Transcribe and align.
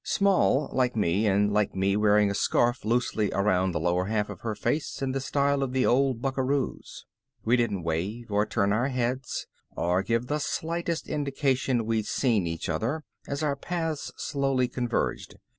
Small 0.03 0.67
like 0.73 0.95
me 0.95 1.27
and 1.27 1.53
like 1.53 1.75
me 1.75 1.95
wearing 1.95 2.31
a 2.31 2.33
scarf 2.33 2.83
loosely 2.83 3.29
around 3.33 3.71
the 3.71 3.79
lower 3.79 4.05
half 4.05 4.31
of 4.31 4.41
her 4.41 4.55
face 4.55 4.99
in 4.99 5.11
the 5.11 5.19
style 5.21 5.61
of 5.61 5.73
the 5.73 5.85
old 5.85 6.23
buckaroos. 6.23 7.05
We 7.45 7.55
didn't 7.55 7.83
wave 7.83 8.31
or 8.31 8.47
turn 8.47 8.73
our 8.73 8.87
heads 8.87 9.45
or 9.69 10.01
give 10.01 10.25
the 10.25 10.39
slightest 10.39 11.07
indication 11.07 11.85
we'd 11.85 12.07
seen 12.07 12.47
each 12.47 12.67
other 12.67 13.03
as 13.27 13.43
our 13.43 13.55
paths 13.55 14.11
slowly 14.17 14.67
converged. 14.67 15.35